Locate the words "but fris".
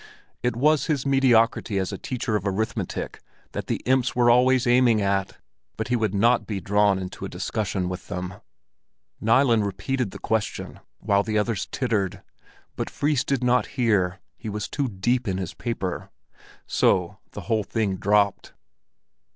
12.75-13.23